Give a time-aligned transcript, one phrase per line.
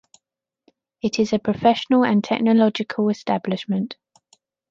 [1.03, 3.97] It is a professional and technological establishment.